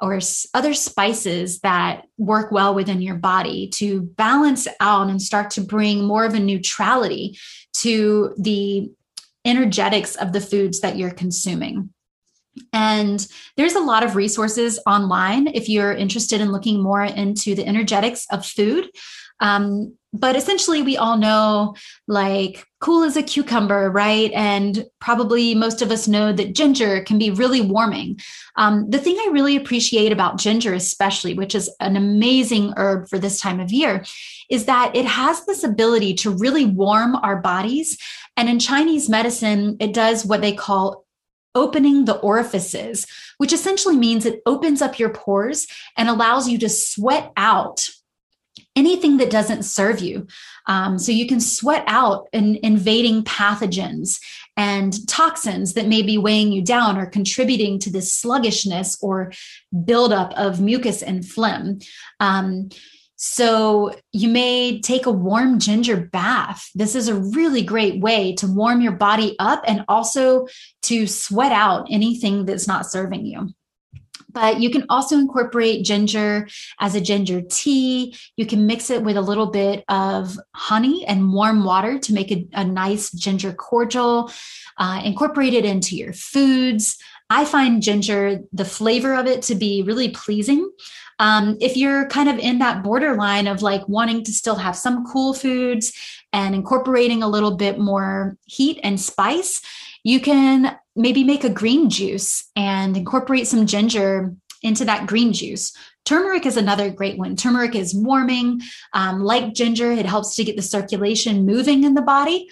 [0.00, 0.20] or
[0.52, 6.04] other spices that work well within your body to balance out and start to bring
[6.04, 7.38] more of a neutrality
[7.72, 8.90] to the
[9.44, 11.90] energetics of the foods that you're consuming.
[12.72, 13.26] And
[13.56, 18.26] there's a lot of resources online if you're interested in looking more into the energetics
[18.30, 18.88] of food.
[19.40, 21.74] Um, but essentially, we all know
[22.06, 24.30] like cool as a cucumber, right?
[24.32, 28.20] And probably most of us know that ginger can be really warming.
[28.54, 33.18] Um, the thing I really appreciate about ginger, especially, which is an amazing herb for
[33.18, 34.04] this time of year,
[34.48, 37.98] is that it has this ability to really warm our bodies.
[38.36, 41.04] And in Chinese medicine, it does what they call
[41.56, 43.06] opening the orifices,
[43.38, 45.66] which essentially means it opens up your pores
[45.96, 47.88] and allows you to sweat out
[48.76, 50.26] anything that doesn't serve you.
[50.66, 54.20] Um, so you can sweat out in, invading pathogens
[54.56, 59.32] and toxins that may be weighing you down or contributing to this sluggishness or
[59.84, 61.80] buildup of mucus and phlegm.
[62.20, 62.68] Um,
[63.16, 66.68] so you may take a warm ginger bath.
[66.74, 70.46] This is a really great way to warm your body up and also
[70.82, 73.54] to sweat out anything that's not serving you
[74.34, 76.48] but you can also incorporate ginger
[76.80, 78.16] as a ginger tea.
[78.36, 82.30] You can mix it with a little bit of honey and warm water to make
[82.30, 84.30] a, a nice ginger cordial.
[84.76, 86.98] Uh, incorporate it into your foods.
[87.30, 90.70] I find ginger, the flavor of it to be really pleasing.
[91.18, 95.06] Um, if you're kind of in that borderline of like wanting to still have some
[95.06, 95.92] cool foods
[96.32, 99.62] and incorporating a little bit more heat and spice,
[100.04, 105.76] you can maybe make a green juice and incorporate some ginger into that green juice.
[106.04, 107.34] Turmeric is another great one.
[107.34, 108.60] Turmeric is warming,
[108.92, 112.48] um, like ginger, it helps to get the circulation moving in the body.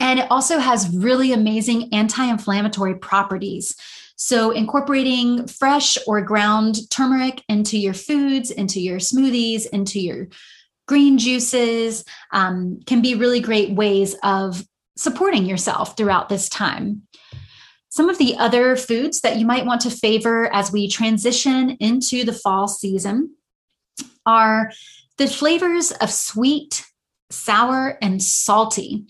[0.00, 3.74] And it also has really amazing anti inflammatory properties.
[4.16, 10.28] So, incorporating fresh or ground turmeric into your foods, into your smoothies, into your
[10.86, 14.66] green juices um, can be really great ways of
[14.98, 17.02] supporting yourself throughout this time.
[17.88, 22.24] Some of the other foods that you might want to favor as we transition into
[22.24, 23.34] the fall season
[24.26, 24.72] are
[25.16, 26.84] the flavors of sweet,
[27.30, 29.06] sour, and salty.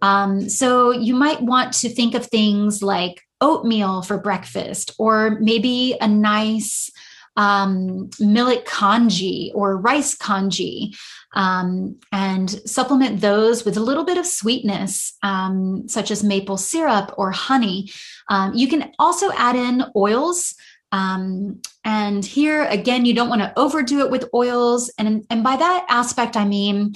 [0.00, 5.96] Um, so you might want to think of things like oatmeal for breakfast, or maybe
[6.00, 6.88] a nice
[7.36, 10.94] um, millet congee or rice congee,
[11.34, 17.14] um, and supplement those with a little bit of sweetness, um, such as maple syrup
[17.16, 17.90] or honey.
[18.28, 20.54] Um, you can also add in oils.
[20.92, 24.90] Um, and here again, you don't want to overdo it with oils.
[24.98, 26.94] And, and by that aspect, I mean,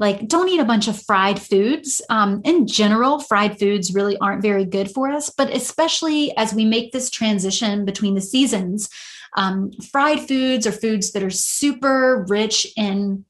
[0.00, 4.42] like don't eat a bunch of fried foods um, in general fried foods really aren't
[4.42, 8.88] very good for us but especially as we make this transition between the seasons
[9.36, 13.24] um, fried foods are foods that are super rich in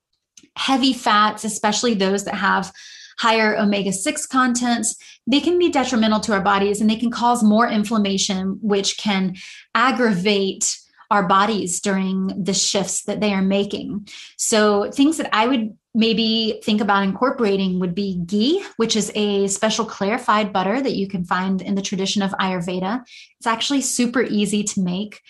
[0.60, 2.72] heavy fats especially those that have
[3.18, 4.96] higher omega 6 contents
[5.26, 9.36] they can be detrimental to our bodies and they can cause more inflammation which can
[9.74, 10.76] aggravate
[11.10, 14.08] our bodies during the shifts that they are making.
[14.36, 19.48] So, things that I would maybe think about incorporating would be ghee, which is a
[19.48, 23.02] special clarified butter that you can find in the tradition of Ayurveda.
[23.38, 25.20] It's actually super easy to make,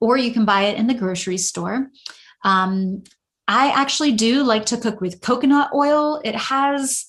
[0.00, 1.90] or you can buy it in the grocery store.
[2.42, 3.04] Um,
[3.48, 6.20] I actually do like to cook with coconut oil.
[6.22, 7.06] It has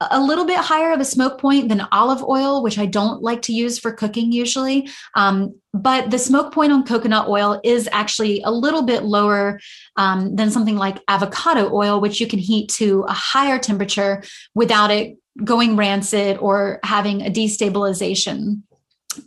[0.00, 3.42] a little bit higher of a smoke point than olive oil, which I don't like
[3.42, 4.88] to use for cooking usually.
[5.14, 9.60] Um, but the smoke point on coconut oil is actually a little bit lower
[9.96, 14.22] um, than something like avocado oil, which you can heat to a higher temperature
[14.54, 18.62] without it going rancid or having a destabilization.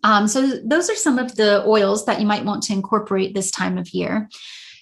[0.04, 3.50] Um, so, those are some of the oils that you might want to incorporate this
[3.50, 4.30] time of year.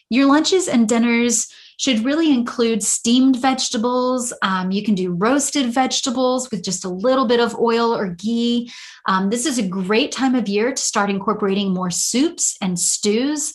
[0.09, 1.47] Your lunches and dinners
[1.77, 4.33] should really include steamed vegetables.
[4.41, 8.71] Um, you can do roasted vegetables with just a little bit of oil or ghee.
[9.05, 13.53] Um, this is a great time of year to start incorporating more soups and stews.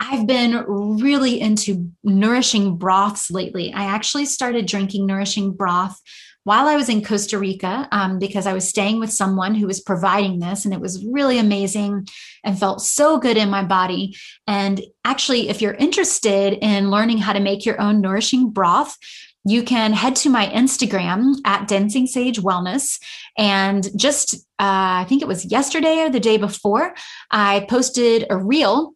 [0.00, 3.70] I've been really into nourishing broths lately.
[3.74, 6.00] I actually started drinking nourishing broth
[6.44, 9.80] while I was in Costa Rica um, because I was staying with someone who was
[9.80, 12.08] providing this, and it was really amazing
[12.44, 14.16] and felt so good in my body.
[14.46, 18.96] And actually, if you're interested in learning how to make your own nourishing broth,
[19.44, 23.00] you can head to my Instagram at Dancing Sage Wellness.
[23.38, 26.94] And just, uh, I think it was yesterday or the day before,
[27.30, 28.92] I posted a reel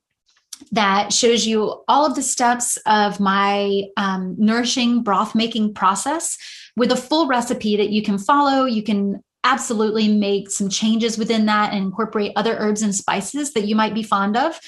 [0.73, 6.39] that shows you all of the steps of my um, nourishing broth making process
[6.77, 8.65] with a full recipe that you can follow.
[8.65, 13.67] You can absolutely make some changes within that and incorporate other herbs and spices that
[13.67, 14.59] you might be fond of.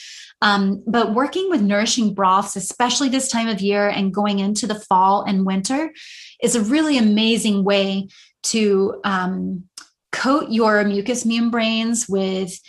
[0.43, 4.75] Um, but working with nourishing broths, especially this time of year and going into the
[4.75, 5.93] fall and winter,
[6.43, 8.09] is a really amazing way
[8.45, 9.65] to um,
[10.13, 12.61] coat your mucous membranes with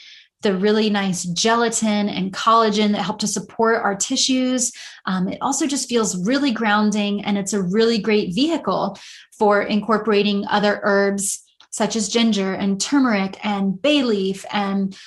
[0.43, 4.72] the really nice gelatin and collagen that help to support our tissues.
[5.05, 8.97] Um, it also just feels really grounding and it's a really great vehicle
[9.38, 14.97] for incorporating other herbs such as ginger and turmeric and bay leaf and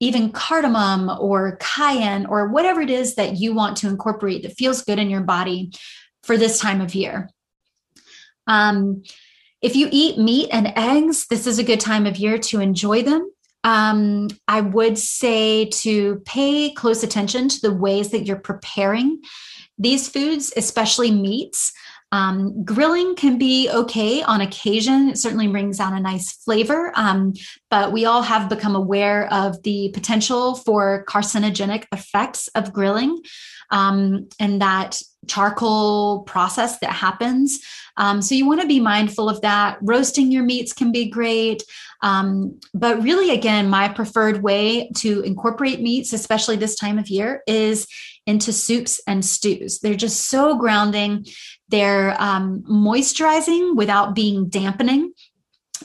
[0.00, 4.82] even cardamom or cayenne or whatever it is that you want to incorporate that feels
[4.82, 5.72] good in your body
[6.22, 7.30] for this time of year.
[8.46, 9.02] Um,
[9.62, 13.02] if you eat meat and eggs, this is a good time of year to enjoy
[13.02, 13.30] them.
[13.64, 19.22] Um, I would say to pay close attention to the ways that you're preparing
[19.78, 21.72] these foods, especially meats.
[22.12, 25.08] Um, grilling can be okay on occasion.
[25.10, 27.34] It certainly brings out a nice flavor, um,
[27.70, 33.20] but we all have become aware of the potential for carcinogenic effects of grilling
[33.70, 37.60] um, and that charcoal process that happens.
[37.96, 39.78] Um, so you want to be mindful of that.
[39.82, 41.62] Roasting your meats can be great.
[42.02, 47.42] Um, but really, again, my preferred way to incorporate meats, especially this time of year,
[47.46, 47.86] is
[48.26, 49.78] into soups and stews.
[49.80, 51.26] They're just so grounding.
[51.68, 55.12] They're um, moisturizing without being dampening.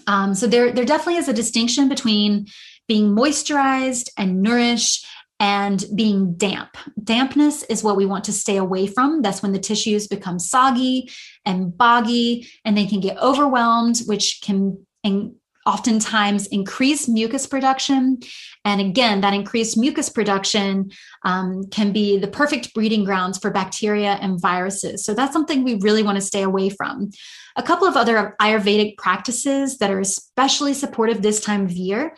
[0.07, 2.47] Um, so there, there definitely is a distinction between
[2.87, 5.05] being moisturized and nourished
[5.39, 6.77] and being damp.
[7.03, 9.23] Dampness is what we want to stay away from.
[9.23, 11.09] That's when the tissues become soggy
[11.45, 14.85] and boggy and they can get overwhelmed, which can
[15.65, 18.19] oftentimes increase mucus production.
[18.65, 20.91] And again, that increased mucus production
[21.23, 25.05] um, can be the perfect breeding grounds for bacteria and viruses.
[25.05, 27.11] So that's something we really want to stay away from.
[27.55, 32.15] A couple of other Ayurvedic practices that are especially supportive this time of year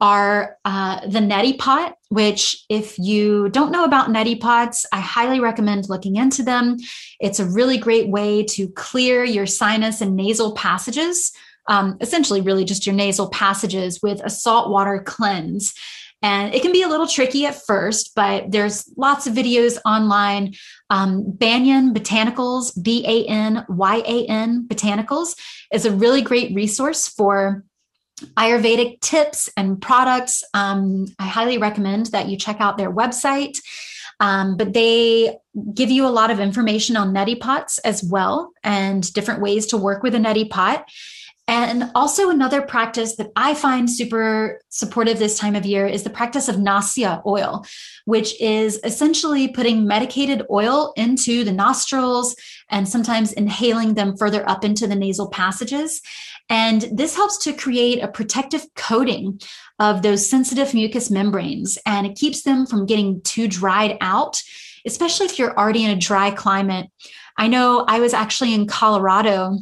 [0.00, 5.40] are uh, the neti pot, which, if you don't know about neti pots, I highly
[5.40, 6.76] recommend looking into them.
[7.18, 11.32] It's a really great way to clear your sinus and nasal passages,
[11.68, 15.74] um, essentially, really just your nasal passages with a saltwater cleanse.
[16.22, 20.54] And it can be a little tricky at first, but there's lots of videos online.
[20.88, 25.36] Um, Banyan Botanicals, B A N Y A N Botanicals,
[25.72, 27.64] is a really great resource for
[28.38, 30.42] Ayurvedic tips and products.
[30.54, 33.58] Um, I highly recommend that you check out their website.
[34.18, 35.36] Um, but they
[35.74, 39.76] give you a lot of information on neti pots as well and different ways to
[39.76, 40.88] work with a neti pot.
[41.48, 46.10] And also, another practice that I find super supportive this time of year is the
[46.10, 47.64] practice of nasya oil,
[48.04, 52.34] which is essentially putting medicated oil into the nostrils
[52.68, 56.02] and sometimes inhaling them further up into the nasal passages.
[56.48, 59.40] And this helps to create a protective coating
[59.78, 64.42] of those sensitive mucous membranes and it keeps them from getting too dried out,
[64.84, 66.88] especially if you're already in a dry climate.
[67.36, 69.58] I know I was actually in Colorado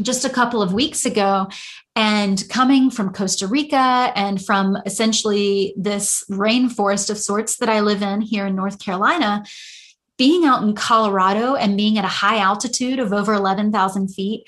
[0.00, 1.48] just a couple of weeks ago
[1.96, 8.02] and coming from Costa Rica and from essentially this rainforest of sorts that I live
[8.02, 9.44] in here in North Carolina,
[10.16, 14.44] being out in Colorado and being at a high altitude of over 11,000 feet,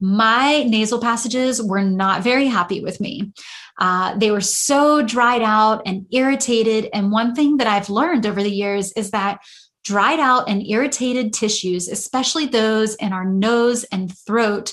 [0.00, 3.32] my nasal passages were not very happy with me.
[3.78, 6.88] Uh, they were so dried out and irritated.
[6.92, 9.40] And one thing that I've learned over the years is that
[9.84, 14.72] dried out and irritated tissues, especially those in our nose and throat,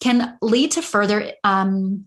[0.00, 2.06] can lead to further um,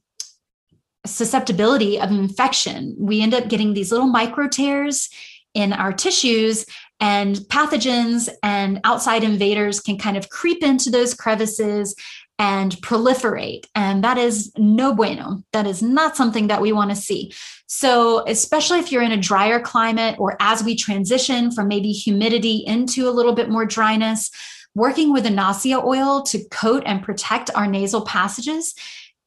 [1.05, 2.95] susceptibility of infection.
[2.99, 5.09] We end up getting these little micro tears
[5.53, 6.65] in our tissues,
[6.99, 11.95] and pathogens and outside invaders can kind of creep into those crevices
[12.37, 13.65] and proliferate.
[13.73, 15.43] And that is no bueno.
[15.53, 17.33] That is not something that we want to see.
[17.67, 22.63] So, especially if you're in a drier climate or as we transition from maybe humidity
[22.65, 24.31] into a little bit more dryness,
[24.73, 28.73] working with a nasya oil to coat and protect our nasal passages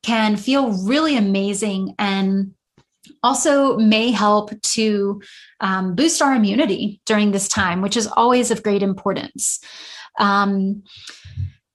[0.02, 2.54] can feel really amazing and
[3.22, 5.20] also may help to
[5.60, 9.60] um, boost our immunity during this time, which is always of great importance.
[10.18, 10.82] Um,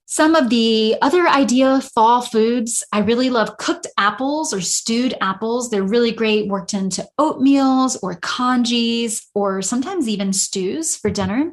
[0.06, 5.70] some of the other idea fall foods, I really love cooked apples or stewed apples.
[5.70, 11.52] They're really great worked into oatmeals or congees or sometimes even stews for dinner.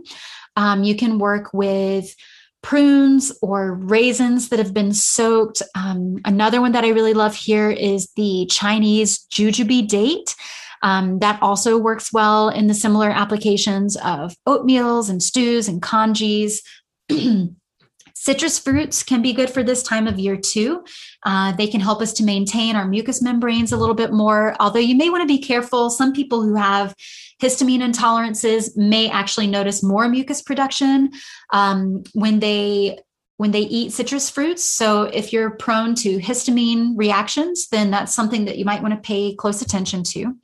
[0.56, 2.14] Um, you can work with
[2.62, 5.62] prunes or raisins that have been soaked.
[5.74, 10.36] Um, another one that I really love here is the Chinese jujube date.
[10.82, 16.62] Um, that also works well in the similar applications of oatmeals and stews and congees.
[18.14, 20.84] Citrus fruits can be good for this time of year too.
[21.24, 24.78] Uh, they can help us to maintain our mucous membranes a little bit more, although
[24.78, 25.90] you may want to be careful.
[25.90, 26.94] Some people who have
[27.40, 31.10] histamine intolerances may actually notice more mucus production
[31.52, 32.98] um, when they
[33.38, 34.62] when they eat citrus fruits.
[34.62, 39.00] So if you're prone to histamine reactions, then that's something that you might want to
[39.00, 40.36] pay close attention to.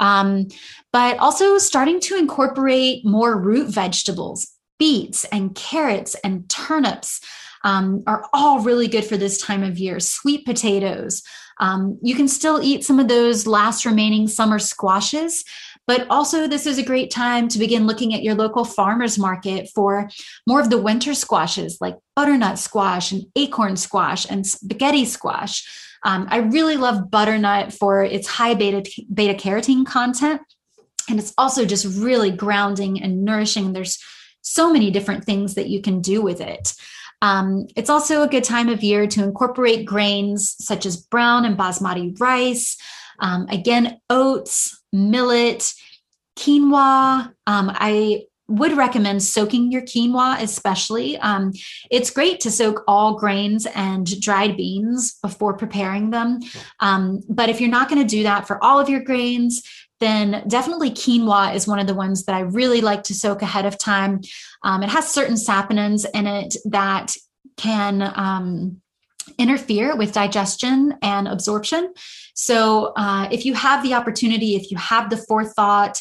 [0.00, 0.48] Um,
[0.92, 7.20] but also starting to incorporate more root vegetables beets and carrots and turnips
[7.64, 9.98] um, are all really good for this time of year.
[9.98, 11.22] Sweet potatoes.
[11.58, 15.44] Um, you can still eat some of those last remaining summer squashes,
[15.86, 19.68] but also this is a great time to begin looking at your local farmers market
[19.74, 20.10] for
[20.46, 25.64] more of the winter squashes like butternut squash and acorn squash and spaghetti squash.
[26.04, 30.42] Um, I really love butternut for its high beta, beta carotene content.
[31.08, 33.72] And it's also just really grounding and nourishing.
[33.72, 34.02] There's
[34.44, 36.74] so many different things that you can do with it.
[37.22, 41.56] Um, it's also a good time of year to incorporate grains such as brown and
[41.56, 42.76] basmati rice,
[43.18, 45.72] um, again, oats, millet,
[46.36, 47.32] quinoa.
[47.46, 51.16] Um, I would recommend soaking your quinoa, especially.
[51.18, 51.52] Um,
[51.90, 56.40] it's great to soak all grains and dried beans before preparing them.
[56.80, 59.62] Um, but if you're not going to do that for all of your grains,
[60.04, 63.66] then definitely quinoa is one of the ones that I really like to soak ahead
[63.66, 64.20] of time.
[64.62, 67.14] Um, it has certain saponins in it that
[67.56, 68.80] can um,
[69.38, 71.92] interfere with digestion and absorption.
[72.34, 76.00] So, uh, if you have the opportunity, if you have the forethought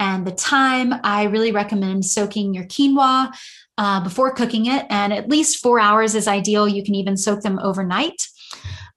[0.00, 3.32] and the time, I really recommend soaking your quinoa
[3.78, 4.86] uh, before cooking it.
[4.90, 6.66] And at least four hours is ideal.
[6.66, 8.28] You can even soak them overnight.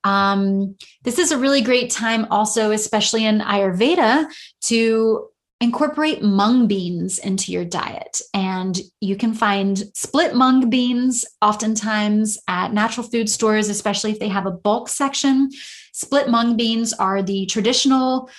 [0.07, 4.27] Um, this is a really great time, also, especially in Ayurveda,
[4.61, 5.27] to
[5.59, 8.21] incorporate mung beans into your diet.
[8.33, 14.29] And you can find split mung beans oftentimes at natural food stores, especially if they
[14.29, 15.49] have a bulk section.
[15.91, 18.29] Split mung beans are the traditional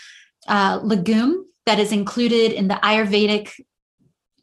[0.47, 3.51] uh, legume that is included in the Ayurvedic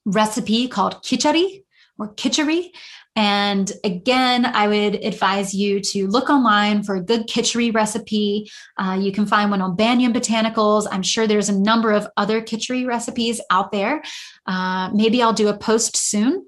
[0.06, 1.64] recipe called khichdi,
[1.98, 2.74] or kitchery.
[3.16, 8.52] And again, I would advise you to look online for a good kitchery recipe.
[8.78, 10.86] Uh, you can find one on Banyan Botanicals.
[10.92, 14.04] I'm sure there's a number of other kitchery recipes out there.
[14.46, 16.46] Uh, maybe I'll do a post soon.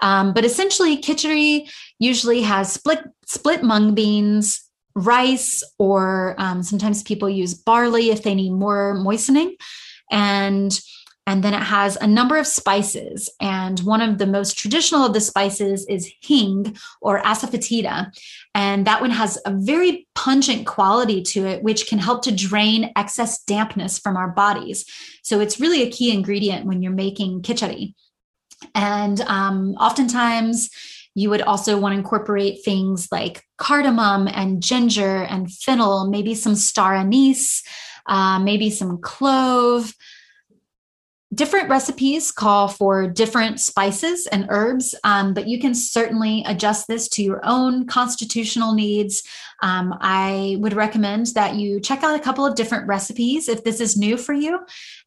[0.00, 4.62] Um, but essentially, kitchery usually has split split mung beans,
[4.94, 9.56] rice, or um, sometimes people use barley if they need more moistening,
[10.10, 10.78] and
[11.26, 13.30] and then it has a number of spices.
[13.40, 18.12] And one of the most traditional of the spices is hing or asafoetida.
[18.54, 22.92] And that one has a very pungent quality to it, which can help to drain
[22.96, 24.84] excess dampness from our bodies.
[25.22, 27.94] So it's really a key ingredient when you're making khichdi.
[28.74, 30.70] And um, oftentimes,
[31.14, 36.56] you would also want to incorporate things like cardamom and ginger and fennel, maybe some
[36.56, 37.62] star anise,
[38.06, 39.94] uh, maybe some clove
[41.34, 47.08] different recipes call for different spices and herbs, um, but you can certainly adjust this
[47.08, 49.22] to your own constitutional needs.
[49.62, 53.80] Um, I would recommend that you check out a couple of different recipes if this
[53.80, 54.60] is new for you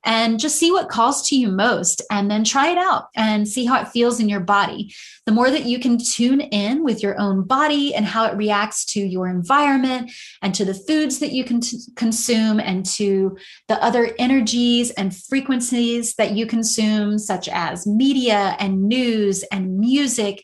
[0.06, 3.66] and just see what calls to you most and then try it out and see
[3.66, 4.94] how it feels in your body.
[5.26, 8.86] The more that you can tune in with your own body and how it reacts
[8.94, 11.62] to your environment and to the foods that you can
[11.96, 13.38] consume and to
[13.68, 20.44] the other energies and frequencies that you consume, such as media and news and music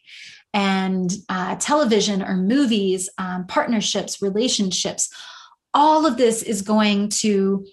[0.53, 5.09] and uh, television or movies, um, partnerships, relationships.
[5.73, 7.65] All of this is going to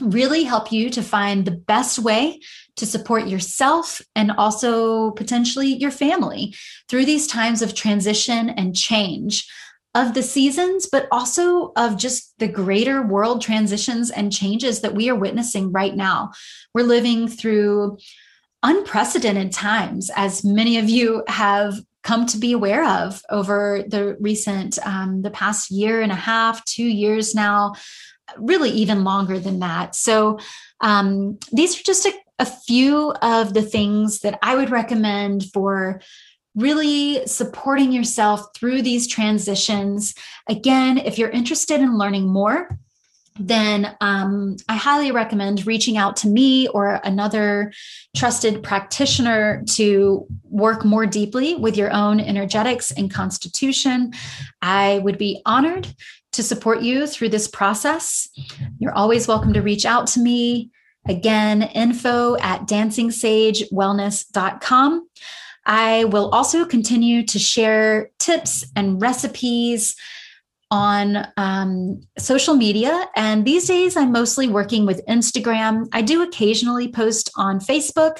[0.00, 2.40] really help you to find the best way
[2.76, 6.54] to support yourself and also potentially your family
[6.88, 9.46] through these times of transition and change
[9.94, 15.08] of the seasons, but also of just the greater world transitions and changes that we
[15.08, 16.30] are witnessing right now.
[16.74, 17.98] We're living through
[18.62, 24.78] unprecedented times, as many of you have come to be aware of over the recent,
[24.86, 27.74] um, the past year and a half, two years now
[28.36, 29.94] really even longer than that.
[29.94, 30.38] So
[30.80, 36.00] um, these are just a, a few of the things that I would recommend for
[36.54, 40.14] really supporting yourself through these transitions.
[40.48, 42.78] Again, if you're interested in learning more,
[43.38, 47.72] then um, I highly recommend reaching out to me or another
[48.16, 54.12] trusted practitioner to work more deeply with your own energetics and constitution.
[54.60, 55.86] I would be honored
[56.38, 58.28] to support you through this process.
[58.78, 60.70] You're always welcome to reach out to me.
[61.08, 65.08] Again, info at dancingsagewellness.com.
[65.66, 69.96] I will also continue to share tips and recipes
[70.70, 73.08] on um, social media.
[73.16, 75.88] And these days, I'm mostly working with Instagram.
[75.92, 78.18] I do occasionally post on Facebook,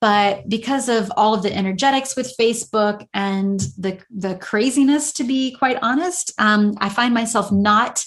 [0.00, 5.54] but because of all of the energetics with facebook and the the craziness to be
[5.56, 8.04] quite honest um, i find myself not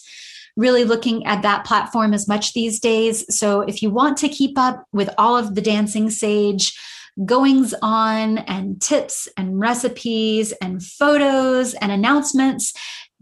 [0.58, 3.26] really looking at that platform as much these days.
[3.36, 6.78] So if you want to keep up with all of the dancing sage
[7.26, 12.74] goings on and tips and recipes and photos and announcements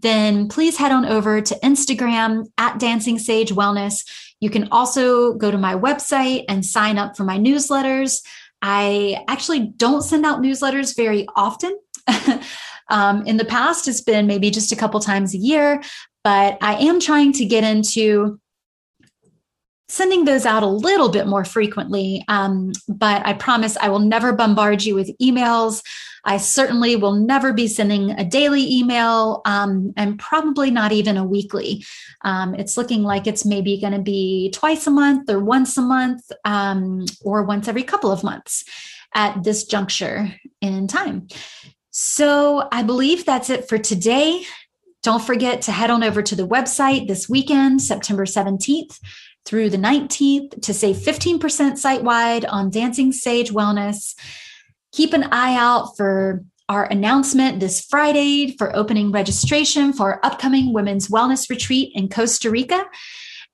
[0.01, 4.05] then please head on over to instagram at dancing sage wellness.
[4.39, 8.21] You can also go to my website and sign up for my newsletters
[8.61, 11.77] I actually don't send out newsletters very often.
[12.89, 15.81] um, in the past, it's been maybe just a couple times a year,
[16.23, 18.39] but I am trying to get into
[19.89, 22.23] sending those out a little bit more frequently.
[22.27, 25.83] Um, but I promise I will never bombard you with emails.
[26.23, 31.25] I certainly will never be sending a daily email um, and probably not even a
[31.25, 31.83] weekly.
[32.21, 35.81] Um, it's looking like it's maybe going to be twice a month or once a
[35.81, 38.63] month um, or once every couple of months
[39.15, 40.31] at this juncture
[40.61, 41.27] in time.
[41.89, 44.43] So I believe that's it for today.
[45.01, 48.99] Don't forget to head on over to the website this weekend, September 17th
[49.45, 54.15] through the 19th to save 15% site wide on Dancing Sage Wellness.
[54.91, 60.71] Keep an eye out for our announcement this Friday for opening registration for our upcoming
[60.71, 62.85] Women's Wellness Retreat in Costa Rica.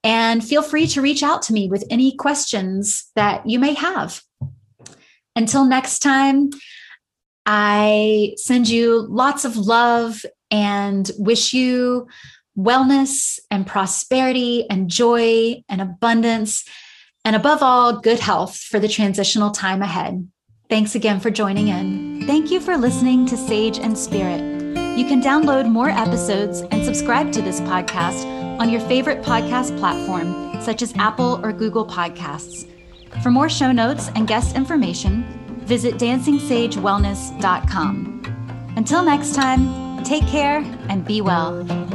[0.03, 4.21] And feel free to reach out to me with any questions that you may have.
[5.35, 6.49] Until next time,
[7.45, 12.07] I send you lots of love and wish you
[12.57, 16.65] wellness and prosperity and joy and abundance,
[17.23, 20.27] and above all, good health for the transitional time ahead.
[20.69, 22.25] Thanks again for joining in.
[22.25, 24.41] Thank you for listening to Sage and Spirit.
[24.97, 28.25] You can download more episodes and subscribe to this podcast
[28.59, 32.71] on your favorite podcast platform, such as Apple or Google Podcasts.
[33.21, 35.23] For more show notes and guest information,
[35.65, 38.73] visit dancingsagewellness.com.
[38.77, 40.57] Until next time, take care
[40.89, 41.94] and be well.